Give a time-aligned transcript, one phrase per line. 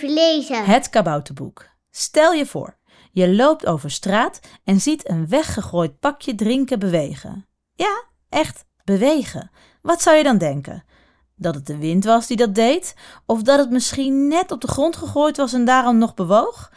[0.00, 0.64] lezen.
[0.64, 1.68] Het kabouterboek.
[1.90, 2.76] Stel je voor,
[3.10, 7.46] je loopt over straat en ziet een weggegooid pakje drinken bewegen.
[7.74, 9.50] Ja, echt bewegen.
[9.82, 10.84] Wat zou je dan denken?
[11.36, 12.94] Dat het de wind was die dat deed?
[13.26, 16.72] Of dat het misschien net op de grond gegooid was en daarom nog bewoog?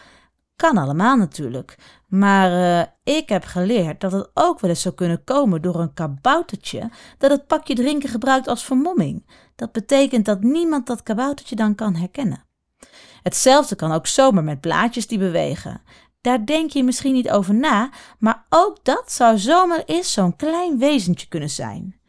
[0.56, 1.76] Kan allemaal natuurlijk.
[2.08, 5.94] Maar eh, ik heb geleerd dat het ook wel eens zou kunnen komen door een
[5.94, 9.26] kaboutertje dat het pakje drinken gebruikt als vermomming.
[9.56, 12.45] Dat betekent dat niemand dat kaboutertje dan kan herkennen.
[13.22, 15.82] Hetzelfde kan ook zomaar met blaadjes die bewegen.
[16.22, 20.78] Daar denk je misschien niet over na, maar ook dat zou zomaar eens zo'n klein
[20.78, 22.00] wezentje kunnen zijn.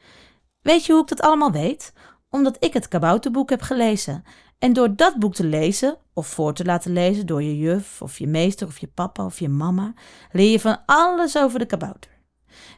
[0.63, 1.93] Weet je hoe ik dat allemaal weet?
[2.31, 4.25] Omdat ik het kabouterboek heb gelezen.
[4.59, 8.19] En door dat boek te lezen, of voor te laten lezen door je juf, of
[8.19, 9.95] je meester, of je papa, of je mama,
[10.33, 12.11] leer je van alles over de kabouter.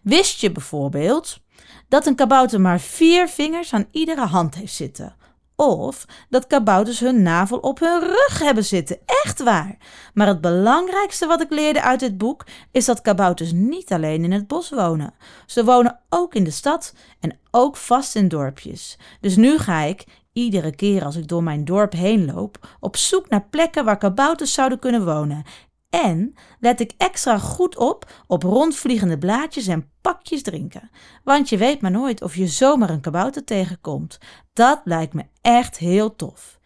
[0.02, 1.41] Wist je bijvoorbeeld
[1.88, 5.16] dat een kabouter maar vier vingers aan iedere hand heeft zitten?
[5.60, 8.98] Of dat kabouters hun navel op hun rug hebben zitten.
[9.24, 9.76] Echt waar.
[10.14, 14.33] Maar het belangrijkste wat ik leerde uit dit boek is dat kabouters niet alleen in
[14.33, 15.14] het bos wonen.
[15.46, 18.98] Ze wonen ook in de stad en ook vast in dorpjes.
[19.20, 23.28] Dus nu ga ik, iedere keer als ik door mijn dorp heen loop, op zoek
[23.28, 25.44] naar plekken waar kabouters zouden kunnen wonen.
[25.91, 30.91] En let ik extra goed op op rondvliegende blaadjes en pakjes drinken.
[31.25, 34.19] Want je weet maar nooit of je zomaar een kabouter tegenkomt.
[34.53, 36.58] Dat lijkt me echt heel tof.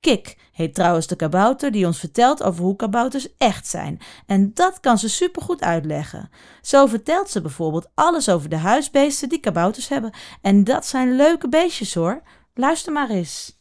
[0.00, 4.00] Kik heet trouwens de kabouter die ons vertelt over hoe kabouters echt zijn.
[4.26, 6.30] En dat kan ze supergoed uitleggen.
[6.60, 10.14] Zo vertelt ze bijvoorbeeld alles over de huisbeesten die kabouters hebben.
[10.40, 12.22] En dat zijn leuke beestjes hoor.
[12.54, 13.55] Luister maar eens.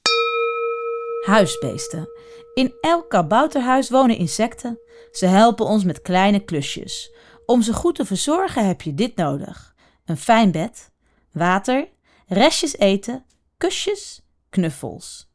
[1.25, 2.09] Huisbeesten.
[2.53, 4.79] In elk kabouterhuis wonen insecten.
[5.11, 7.13] Ze helpen ons met kleine klusjes.
[7.45, 10.91] Om ze goed te verzorgen heb je dit nodig: een fijn bed,
[11.31, 11.87] water,
[12.27, 13.25] restjes eten,
[13.57, 15.33] kusjes, knuffels.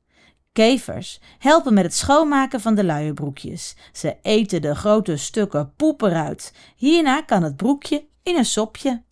[0.52, 3.76] Kevers helpen met het schoonmaken van de luierbroekjes.
[3.92, 6.52] Ze eten de grote stukken poep eruit.
[6.76, 9.02] Hierna kan het broekje in een sopje.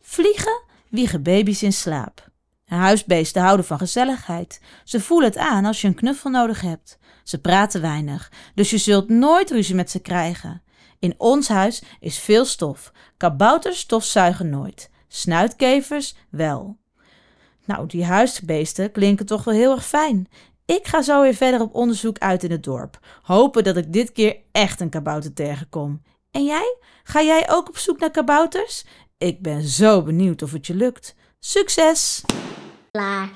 [0.00, 2.31] Vliegen wiegen baby's in slaap.
[2.78, 4.60] Huisbeesten houden van gezelligheid.
[4.84, 6.98] Ze voelen het aan als je een knuffel nodig hebt.
[7.24, 10.62] Ze praten weinig, dus je zult nooit ruzie met ze krijgen.
[10.98, 12.92] In ons huis is veel stof.
[13.16, 14.90] Kabouters stofzuigen nooit.
[15.08, 16.78] Snuitkevers wel.
[17.64, 20.28] Nou, die huisbeesten klinken toch wel heel erg fijn.
[20.66, 22.98] Ik ga zo weer verder op onderzoek uit in het dorp.
[23.22, 26.02] Hopen dat ik dit keer echt een kabouter tegenkom.
[26.30, 26.76] En jij?
[27.02, 28.84] Ga jij ook op zoek naar kabouters?
[29.18, 31.14] Ik ben zo benieuwd of het je lukt.
[31.40, 32.22] Succes!
[32.92, 33.30] 来